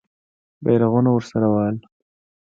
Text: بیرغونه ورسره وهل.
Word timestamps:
بیرغونه 0.63 1.09
ورسره 1.13 1.47
وهل. 1.49 1.77